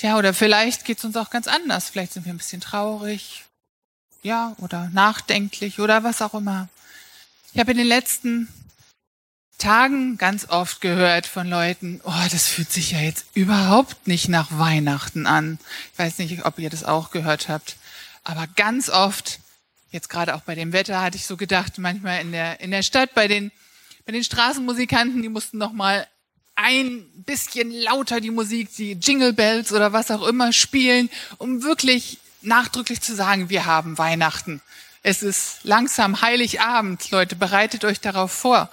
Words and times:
Tja, 0.00 0.16
oder 0.16 0.32
vielleicht 0.32 0.86
geht's 0.86 1.04
uns 1.04 1.14
auch 1.18 1.28
ganz 1.28 1.46
anders. 1.46 1.90
Vielleicht 1.90 2.14
sind 2.14 2.24
wir 2.24 2.32
ein 2.32 2.38
bisschen 2.38 2.62
traurig, 2.62 3.44
ja, 4.22 4.56
oder 4.56 4.88
nachdenklich 4.94 5.78
oder 5.78 6.02
was 6.02 6.22
auch 6.22 6.32
immer. 6.32 6.70
Ich 7.52 7.60
habe 7.60 7.72
in 7.72 7.76
den 7.76 7.86
letzten 7.86 8.48
Tagen 9.58 10.16
ganz 10.16 10.48
oft 10.48 10.80
gehört 10.80 11.26
von 11.26 11.46
Leuten, 11.46 12.00
oh, 12.04 12.28
das 12.32 12.48
fühlt 12.48 12.72
sich 12.72 12.92
ja 12.92 13.00
jetzt 13.00 13.26
überhaupt 13.34 14.06
nicht 14.06 14.30
nach 14.30 14.48
Weihnachten 14.58 15.26
an. 15.26 15.58
Ich 15.92 15.98
weiß 15.98 16.16
nicht, 16.16 16.46
ob 16.46 16.58
ihr 16.58 16.70
das 16.70 16.82
auch 16.82 17.10
gehört 17.10 17.50
habt, 17.50 17.76
aber 18.24 18.46
ganz 18.46 18.88
oft, 18.88 19.40
jetzt 19.90 20.08
gerade 20.08 20.34
auch 20.34 20.40
bei 20.40 20.54
dem 20.54 20.72
Wetter, 20.72 21.02
hatte 21.02 21.18
ich 21.18 21.26
so 21.26 21.36
gedacht, 21.36 21.76
manchmal 21.76 22.22
in 22.22 22.32
der 22.32 22.60
in 22.60 22.70
der 22.70 22.82
Stadt 22.82 23.12
bei 23.12 23.28
den 23.28 23.52
bei 24.06 24.12
den 24.12 24.24
Straßenmusikanten, 24.24 25.20
die 25.20 25.28
mussten 25.28 25.58
noch 25.58 25.74
mal 25.74 26.06
ein 26.62 27.04
bisschen 27.26 27.70
lauter 27.70 28.20
die 28.20 28.30
Musik, 28.30 28.74
die 28.76 28.92
Jingle 28.92 29.32
Bells 29.32 29.72
oder 29.72 29.92
was 29.92 30.10
auch 30.10 30.26
immer 30.26 30.52
spielen, 30.52 31.10
um 31.38 31.62
wirklich 31.62 32.18
nachdrücklich 32.42 33.00
zu 33.00 33.14
sagen, 33.14 33.50
wir 33.50 33.66
haben 33.66 33.98
Weihnachten. 33.98 34.60
Es 35.02 35.22
ist 35.22 35.60
langsam 35.62 36.20
Heiligabend, 36.20 37.10
Leute, 37.10 37.36
bereitet 37.36 37.84
euch 37.84 38.00
darauf 38.00 38.32
vor. 38.32 38.70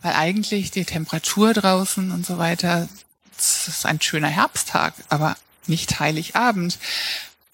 Weil 0.00 0.14
eigentlich 0.14 0.70
die 0.70 0.84
Temperatur 0.84 1.52
draußen 1.52 2.10
und 2.10 2.24
so 2.24 2.38
weiter, 2.38 2.88
es 3.38 3.68
ist 3.68 3.86
ein 3.86 4.00
schöner 4.00 4.28
Herbsttag, 4.28 4.94
aber 5.08 5.36
nicht 5.66 6.00
Heiligabend. 6.00 6.78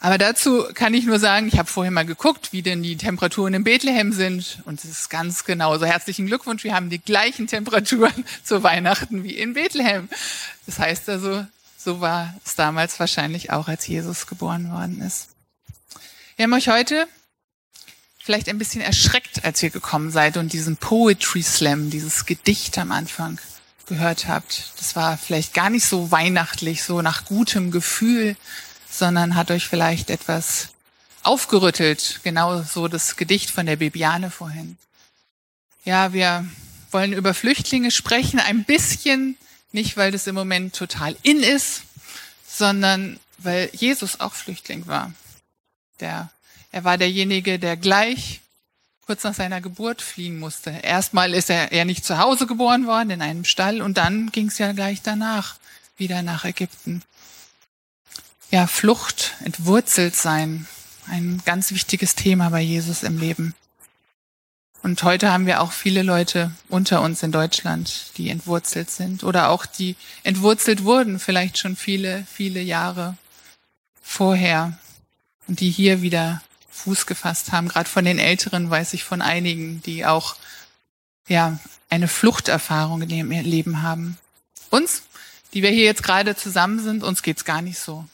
Aber 0.05 0.19
dazu 0.19 0.67
kann 0.75 0.95
ich 0.95 1.05
nur 1.05 1.21
sagen, 1.21 1.47
ich 1.47 1.61
habe 1.61 1.71
vorher 1.71 1.93
mal 1.93 2.05
geguckt, 2.05 2.53
wie 2.53 2.63
denn 2.63 2.83
die 2.83 2.97
Temperaturen 2.97 3.55
in 3.55 3.63
Bethlehem 3.63 4.13
sind. 4.13 4.59
Und 4.65 4.83
es 4.83 4.91
ist 4.91 5.11
ganz 5.11 5.45
genau 5.45 5.79
so. 5.79 5.87
Herzlichen 5.87 6.27
Glückwunsch, 6.27 6.65
wir 6.65 6.75
haben 6.75 6.91
die 6.91 6.99
gleichen 6.99 7.47
Temperaturen 7.47 8.25
zu 8.45 8.65
Weihnachten 8.65 9.23
wie 9.23 9.37
in 9.37 9.55
Bethlehem. 9.55 10.09
Das 10.67 10.81
heißt 10.81 11.09
also, 11.09 11.47
so 11.79 12.01
war 12.01 12.35
es 12.45 12.57
damals 12.57 12.99
wahrscheinlich 12.99 13.53
auch, 13.53 13.69
als 13.69 13.87
Jesus 13.87 14.27
geboren 14.27 14.73
worden 14.73 15.01
ist. 15.03 15.29
Wir 16.35 16.47
haben 16.47 16.53
euch 16.55 16.69
heute 16.69 17.07
vielleicht 18.19 18.49
ein 18.49 18.59
bisschen 18.59 18.81
erschreckt, 18.81 19.45
als 19.45 19.63
ihr 19.63 19.71
gekommen 19.71 20.11
seid 20.11 20.37
und 20.37 20.53
diesen 20.53 20.79
Poetry 20.79 21.43
Slam, 21.43 21.91
dieses 21.91 22.27
Gedicht 22.27 22.77
am 22.77 22.91
Anfang 22.91 23.39
gehört 23.87 24.27
habt. 24.27 24.73
Das 24.79 24.97
war 24.97 25.17
vielleicht 25.17 25.55
gar 25.55 25.71
nicht 25.71 25.85
so 25.85 26.11
weihnachtlich, 26.11 26.83
so 26.83 27.03
nach 27.03 27.25
gutem 27.25 27.71
Gefühl, 27.71 28.35
sondern 28.93 29.35
hat 29.35 29.51
euch 29.51 29.67
vielleicht 29.67 30.11
etwas 30.11 30.69
aufgerüttelt. 31.23 32.21
Genau 32.23 32.63
so 32.63 32.89
das 32.89 33.17
Gedicht 33.17 33.51
von 33.51 33.67
der 33.67 33.77
Bibiane 33.77 34.31
vorhin. 34.31 34.77
Ja, 35.85 36.13
wir 36.13 36.47
wollen 36.91 37.13
über 37.13 37.35
Flüchtlinge 37.35 37.91
sprechen, 37.91 38.39
ein 38.39 38.65
bisschen, 38.65 39.37
nicht 39.73 39.97
weil 39.97 40.13
das 40.13 40.27
im 40.27 40.35
Moment 40.35 40.77
total 40.77 41.17
in 41.23 41.43
ist, 41.43 41.83
sondern 42.47 43.19
weil 43.39 43.71
Jesus 43.73 44.21
auch 44.21 44.35
Flüchtling 44.35 44.87
war. 44.87 45.13
Der 46.01 46.31
er 46.73 46.85
war 46.85 46.97
derjenige, 46.97 47.59
der 47.59 47.77
gleich 47.77 48.41
kurz 49.05 49.25
nach 49.25 49.35
seiner 49.35 49.61
Geburt 49.61 50.01
fliehen 50.01 50.39
musste. 50.39 50.71
Erstmal 50.71 51.35
ist 51.35 51.51
er 51.51 51.73
ja 51.75 51.85
nicht 51.85 52.05
zu 52.05 52.17
Hause 52.19 52.47
geboren 52.47 52.87
worden, 52.87 53.11
in 53.11 53.23
einem 53.23 53.45
Stall, 53.45 53.83
und 53.83 53.99
dann 53.99 54.33
ging 54.33 54.49
es 54.49 54.57
ja 54.57 54.73
gleich 54.73 55.03
danach 55.03 55.57
wieder 55.99 56.23
nach 56.23 56.47
Ägypten. 56.47 57.03
Ja, 58.53 58.67
Flucht, 58.67 59.33
entwurzelt 59.43 60.15
sein, 60.15 60.67
ein 61.09 61.41
ganz 61.47 61.71
wichtiges 61.71 62.17
Thema 62.17 62.51
bei 62.51 62.61
Jesus 62.61 63.03
im 63.03 63.19
Leben. 63.19 63.55
Und 64.83 65.03
heute 65.05 65.33
haben 65.33 65.47
wir 65.47 65.63
auch 65.63 65.73
viele 65.73 66.03
Leute 66.03 66.53
unter 66.69 67.01
uns 67.01 67.23
in 67.23 67.33
Deutschland, 67.33 68.19
die 68.19 68.29
entwurzelt 68.29 68.91
sind 68.91 69.25
oder 69.25 69.49
auch 69.49 69.65
die 69.65 69.97
entwurzelt 70.23 70.85
wurden, 70.85 71.19
vielleicht 71.19 71.57
schon 71.57 71.77
viele, 71.77 72.27
viele 72.31 72.61
Jahre 72.61 73.17
vorher 74.03 74.79
und 75.49 75.61
die 75.61 75.71
hier 75.71 76.03
wieder 76.03 76.43
Fuß 76.69 77.07
gefasst 77.07 77.53
haben. 77.53 77.69
Gerade 77.69 77.89
von 77.89 78.05
den 78.05 78.19
Älteren 78.19 78.69
weiß 78.69 78.93
ich 78.93 79.03
von 79.03 79.23
einigen, 79.23 79.81
die 79.81 80.05
auch 80.05 80.37
ja 81.27 81.59
eine 81.89 82.07
Fluchterfahrung 82.07 83.01
in 83.01 83.09
ihrem 83.09 83.31
Leben 83.31 83.81
haben. 83.81 84.19
Uns, 84.69 85.05
die 85.55 85.63
wir 85.63 85.71
hier 85.71 85.85
jetzt 85.85 86.03
gerade 86.03 86.37
zusammen 86.37 86.81
sind, 86.81 87.03
uns 87.03 87.23
geht's 87.23 87.47
gar 87.47 87.63
nicht 87.63 87.79
so. 87.79 88.07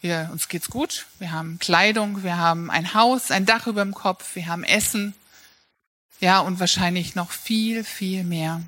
Wir, 0.00 0.28
uns 0.32 0.48
geht's 0.48 0.70
gut. 0.70 1.06
Wir 1.18 1.32
haben 1.32 1.58
Kleidung, 1.58 2.22
wir 2.22 2.36
haben 2.36 2.70
ein 2.70 2.94
Haus, 2.94 3.30
ein 3.30 3.46
Dach 3.46 3.66
über 3.66 3.82
dem 3.84 3.94
Kopf, 3.94 4.36
wir 4.36 4.46
haben 4.46 4.64
Essen. 4.64 5.14
Ja, 6.20 6.40
und 6.40 6.60
wahrscheinlich 6.60 7.14
noch 7.14 7.30
viel, 7.30 7.84
viel 7.84 8.24
mehr. 8.24 8.62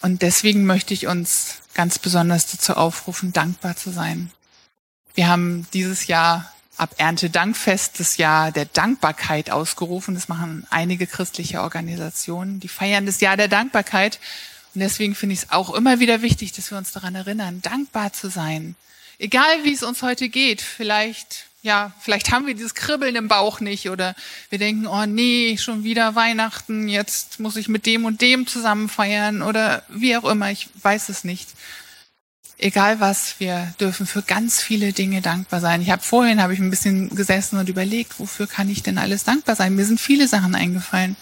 Und 0.00 0.22
deswegen 0.22 0.66
möchte 0.66 0.92
ich 0.94 1.06
uns 1.06 1.62
ganz 1.74 1.98
besonders 1.98 2.50
dazu 2.50 2.74
aufrufen, 2.74 3.32
dankbar 3.32 3.76
zu 3.76 3.90
sein. 3.90 4.30
Wir 5.14 5.28
haben 5.28 5.66
dieses 5.72 6.06
Jahr 6.06 6.52
ab 6.76 6.94
Erntedankfest 6.98 8.00
das 8.00 8.16
Jahr 8.16 8.50
der 8.50 8.64
Dankbarkeit 8.64 9.50
ausgerufen. 9.50 10.14
Das 10.14 10.28
machen 10.28 10.66
einige 10.70 11.06
christliche 11.06 11.60
Organisationen. 11.62 12.60
Die 12.60 12.68
feiern 12.68 13.06
das 13.06 13.20
Jahr 13.20 13.36
der 13.36 13.48
Dankbarkeit. 13.48 14.18
Und 14.74 14.80
deswegen 14.80 15.14
finde 15.14 15.34
ich 15.34 15.42
es 15.42 15.50
auch 15.50 15.72
immer 15.74 16.00
wieder 16.00 16.22
wichtig, 16.22 16.52
dass 16.52 16.70
wir 16.70 16.78
uns 16.78 16.92
daran 16.92 17.14
erinnern, 17.14 17.60
dankbar 17.62 18.12
zu 18.12 18.30
sein. 18.30 18.74
Egal 19.22 19.62
wie 19.62 19.72
es 19.72 19.82
uns 19.82 20.02
heute 20.02 20.28
geht, 20.28 20.60
vielleicht, 20.60 21.46
ja, 21.62 21.92
vielleicht 22.00 22.32
haben 22.32 22.46
wir 22.46 22.54
dieses 22.54 22.74
Kribbeln 22.74 23.14
im 23.14 23.28
Bauch 23.28 23.60
nicht 23.60 23.88
oder 23.88 24.16
wir 24.50 24.58
denken, 24.58 24.86
oh 24.86 25.06
nee, 25.06 25.56
schon 25.58 25.84
wieder 25.84 26.16
Weihnachten, 26.16 26.88
jetzt 26.88 27.38
muss 27.38 27.56
ich 27.56 27.68
mit 27.68 27.86
dem 27.86 28.04
und 28.04 28.20
dem 28.20 28.48
zusammen 28.48 28.88
feiern 28.88 29.42
oder 29.42 29.84
wie 29.88 30.16
auch 30.16 30.24
immer, 30.24 30.50
ich 30.50 30.68
weiß 30.82 31.08
es 31.08 31.22
nicht 31.22 31.48
egal 32.62 33.00
was, 33.00 33.38
wir 33.38 33.74
dürfen 33.80 34.06
für 34.06 34.22
ganz 34.22 34.62
viele 34.62 34.92
Dinge 34.92 35.20
dankbar 35.20 35.60
sein. 35.60 35.82
Ich 35.82 35.90
habe 35.90 36.02
vorhin 36.02 36.40
habe 36.40 36.54
ich 36.54 36.60
ein 36.60 36.70
bisschen 36.70 37.10
gesessen 37.14 37.58
und 37.58 37.68
überlegt, 37.68 38.18
wofür 38.18 38.46
kann 38.46 38.70
ich 38.70 38.82
denn 38.82 38.98
alles 38.98 39.24
dankbar 39.24 39.56
sein? 39.56 39.74
Mir 39.74 39.84
sind 39.84 40.00
viele 40.00 40.28
Sachen 40.28 40.54
eingefallen. 40.54 41.16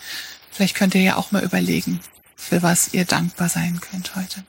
Vielleicht 0.50 0.76
könnt 0.76 0.94
ihr 0.94 1.02
ja 1.02 1.16
auch 1.16 1.32
mal 1.32 1.42
überlegen, 1.42 2.00
für 2.36 2.62
was 2.62 2.92
ihr 2.92 3.04
dankbar 3.04 3.48
sein 3.48 3.80
könnt 3.80 4.14
heute. 4.16 4.44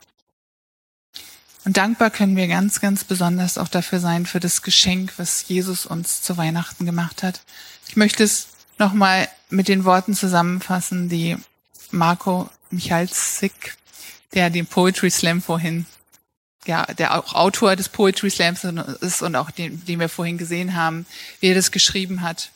Und 1.64 1.78
dankbar 1.78 2.10
können 2.10 2.36
wir 2.36 2.48
ganz, 2.48 2.82
ganz 2.82 3.04
besonders 3.04 3.58
auch 3.58 3.68
dafür 3.68 4.00
sein, 4.00 4.26
für 4.26 4.40
das 4.40 4.62
Geschenk, 4.62 5.14
was 5.18 5.48
Jesus 5.48 5.86
uns 5.86 6.22
zu 6.22 6.38
Weihnachten 6.38 6.86
gemacht 6.86 7.24
hat. 7.24 7.42
Ich 7.88 7.96
möchte 7.96 8.24
es 8.24 8.48
nochmal 8.78 9.30
mit 9.50 9.68
den 9.68 9.86
Worten 9.86 10.16
zusammenfassen, 10.16 11.10
die 11.10 11.38
Marco 11.92 12.50
Michalzik, 12.72 13.78
der 14.34 14.50
den 14.50 14.66
Poetry 14.66 15.12
Slam 15.12 15.42
vorhin 15.42 15.86
ja, 16.66 16.86
der 16.86 17.18
auch 17.18 17.34
Autor 17.34 17.76
des 17.76 17.90
Poetry 17.90 18.30
Slams 18.30 18.64
ist 18.64 19.22
und 19.22 19.36
auch 19.36 19.52
den, 19.52 19.84
den 19.86 20.00
wir 20.00 20.10
vorhin 20.10 20.38
gesehen 20.38 20.76
haben, 20.76 21.06
wie 21.40 21.48
er 21.48 21.56
das 21.56 21.72
geschrieben 21.72 22.22
hat. 22.22 22.52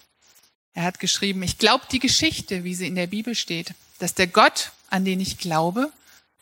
Er 0.74 0.84
hat 0.84 1.00
geschrieben, 1.00 1.42
ich 1.42 1.58
glaube 1.58 1.86
die 1.92 2.00
Geschichte, 2.00 2.64
wie 2.64 2.76
sie 2.76 2.88
in 2.88 2.96
der 2.96 3.08
Bibel 3.08 3.34
steht, 3.34 3.74
dass 4.00 4.14
der 4.14 4.28
Gott, 4.28 4.72
an 4.90 5.06
den 5.06 5.20
ich 5.20 5.38
glaube, 5.38 5.92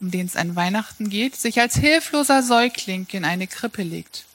um 0.04 0.12
den 0.12 0.26
es 0.26 0.36
an 0.36 0.58
Weihnachten 0.58 1.10
geht, 1.10 1.38
sich 1.38 1.62
als 1.62 1.78
hilfloser 1.78 2.44
Säugling 2.44 3.08
in 3.14 3.24
eine 3.24 3.48
Krippe 3.48 3.84
legt. 3.84 4.26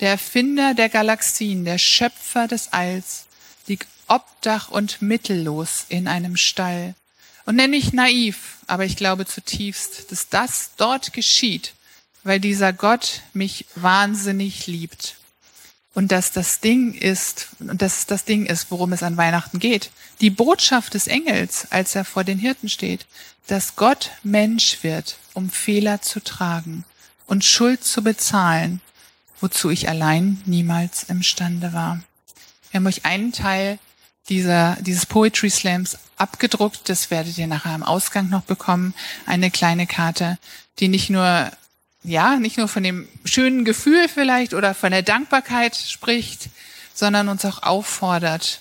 Der 0.00 0.10
Erfinder 0.10 0.74
der 0.74 0.90
Galaxien, 0.90 1.64
der 1.64 1.78
Schöpfer 1.78 2.46
des 2.46 2.74
Alls, 2.74 3.24
liegt 3.66 3.88
obdach 4.06 4.68
und 4.68 5.00
mittellos 5.00 5.86
in 5.88 6.08
einem 6.08 6.36
Stall. 6.36 6.94
Und 7.46 7.56
nenne 7.56 7.76
ich 7.76 7.94
naiv, 7.94 8.58
aber 8.66 8.84
ich 8.84 8.96
glaube 8.96 9.24
zutiefst, 9.24 10.12
dass 10.12 10.28
das 10.28 10.72
dort 10.76 11.14
geschieht, 11.14 11.72
weil 12.22 12.38
dieser 12.38 12.74
Gott 12.74 13.22
mich 13.32 13.64
wahnsinnig 13.76 14.66
liebt. 14.66 15.16
Und 15.98 16.12
dass 16.12 16.30
das 16.30 16.60
Ding 16.60 16.94
ist, 16.94 17.48
und 17.58 17.82
dass 17.82 18.06
das 18.06 18.24
Ding 18.24 18.46
ist, 18.46 18.70
worum 18.70 18.92
es 18.92 19.02
an 19.02 19.16
Weihnachten 19.16 19.58
geht. 19.58 19.90
Die 20.20 20.30
Botschaft 20.30 20.94
des 20.94 21.08
Engels, 21.08 21.66
als 21.70 21.96
er 21.96 22.04
vor 22.04 22.22
den 22.22 22.38
Hirten 22.38 22.68
steht, 22.68 23.04
dass 23.48 23.74
Gott 23.74 24.12
Mensch 24.22 24.84
wird, 24.84 25.18
um 25.34 25.50
Fehler 25.50 26.00
zu 26.00 26.22
tragen 26.22 26.84
und 27.26 27.44
Schuld 27.44 27.82
zu 27.82 28.04
bezahlen, 28.04 28.80
wozu 29.40 29.70
ich 29.70 29.88
allein 29.88 30.40
niemals 30.46 31.02
imstande 31.02 31.72
war. 31.72 32.00
Wir 32.70 32.78
haben 32.78 32.86
euch 32.86 33.04
einen 33.04 33.32
Teil 33.32 33.80
dieser, 34.28 34.76
dieses 34.80 35.04
Poetry 35.04 35.50
Slams 35.50 35.98
abgedruckt. 36.16 36.88
Das 36.88 37.10
werdet 37.10 37.36
ihr 37.38 37.48
nachher 37.48 37.72
am 37.72 37.82
Ausgang 37.82 38.28
noch 38.28 38.42
bekommen. 38.42 38.94
Eine 39.26 39.50
kleine 39.50 39.88
Karte, 39.88 40.38
die 40.78 40.86
nicht 40.86 41.10
nur 41.10 41.50
ja, 42.04 42.36
nicht 42.36 42.58
nur 42.58 42.68
von 42.68 42.82
dem 42.82 43.08
schönen 43.24 43.64
Gefühl 43.64 44.08
vielleicht 44.08 44.54
oder 44.54 44.74
von 44.74 44.90
der 44.90 45.02
Dankbarkeit 45.02 45.76
spricht, 45.76 46.50
sondern 46.94 47.28
uns 47.28 47.44
auch 47.44 47.62
auffordert, 47.62 48.60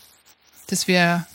dass 0.68 0.88
wir, 0.88 1.25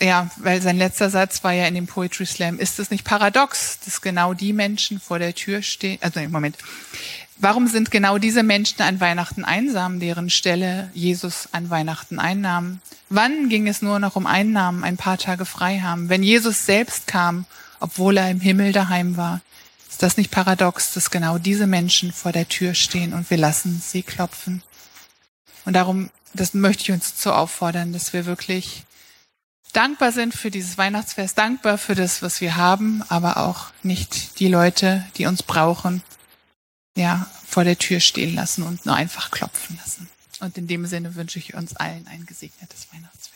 ja, 0.00 0.30
weil 0.36 0.62
sein 0.62 0.78
letzter 0.78 1.10
Satz 1.10 1.42
war 1.44 1.52
ja 1.52 1.66
in 1.66 1.74
dem 1.74 1.86
Poetry 1.86 2.26
Slam, 2.26 2.58
ist 2.58 2.78
es 2.78 2.90
nicht 2.90 3.04
paradox, 3.04 3.80
dass 3.84 4.00
genau 4.00 4.34
die 4.34 4.52
Menschen 4.52 5.00
vor 5.00 5.18
der 5.18 5.34
Tür 5.34 5.62
stehen, 5.62 5.98
also 6.00 6.20
im 6.20 6.30
Moment, 6.30 6.56
warum 7.38 7.66
sind 7.66 7.90
genau 7.90 8.18
diese 8.18 8.42
Menschen 8.42 8.82
an 8.82 9.00
Weihnachten 9.00 9.44
einsam, 9.44 10.00
deren 10.00 10.30
Stelle 10.30 10.90
Jesus 10.94 11.48
an 11.52 11.70
Weihnachten 11.70 12.18
einnahm? 12.18 12.80
Wann 13.08 13.48
ging 13.48 13.68
es 13.68 13.82
nur 13.82 13.98
noch 13.98 14.16
um 14.16 14.26
Einnahmen, 14.26 14.84
ein 14.84 14.96
paar 14.96 15.18
Tage 15.18 15.44
frei 15.44 15.80
haben, 15.80 16.08
wenn 16.08 16.22
Jesus 16.22 16.64
selbst 16.64 17.06
kam, 17.06 17.46
obwohl 17.80 18.16
er 18.16 18.30
im 18.30 18.40
Himmel 18.40 18.72
daheim 18.72 19.16
war? 19.16 19.40
Das 20.02 20.16
nicht 20.16 20.32
paradox, 20.32 20.94
dass 20.94 21.12
genau 21.12 21.38
diese 21.38 21.68
Menschen 21.68 22.12
vor 22.12 22.32
der 22.32 22.48
Tür 22.48 22.74
stehen 22.74 23.12
und 23.12 23.30
wir 23.30 23.36
lassen 23.36 23.80
sie 23.80 24.02
klopfen? 24.02 24.64
Und 25.64 25.74
darum, 25.74 26.10
das 26.34 26.54
möchte 26.54 26.82
ich 26.82 26.90
uns 26.90 27.14
zu 27.14 27.32
auffordern, 27.32 27.92
dass 27.92 28.12
wir 28.12 28.26
wirklich 28.26 28.82
dankbar 29.72 30.10
sind 30.10 30.34
für 30.34 30.50
dieses 30.50 30.76
Weihnachtsfest, 30.76 31.38
dankbar 31.38 31.78
für 31.78 31.94
das, 31.94 32.20
was 32.20 32.40
wir 32.40 32.56
haben, 32.56 33.04
aber 33.10 33.36
auch 33.36 33.66
nicht 33.84 34.40
die 34.40 34.48
Leute, 34.48 35.06
die 35.18 35.26
uns 35.26 35.44
brauchen, 35.44 36.02
ja, 36.96 37.30
vor 37.46 37.62
der 37.62 37.78
Tür 37.78 38.00
stehen 38.00 38.34
lassen 38.34 38.64
und 38.64 38.84
nur 38.84 38.96
einfach 38.96 39.30
klopfen 39.30 39.78
lassen. 39.80 40.08
Und 40.40 40.58
in 40.58 40.66
dem 40.66 40.84
Sinne 40.86 41.14
wünsche 41.14 41.38
ich 41.38 41.54
uns 41.54 41.76
allen 41.76 42.08
ein 42.08 42.26
gesegnetes 42.26 42.88
Weihnachten. 42.92 43.31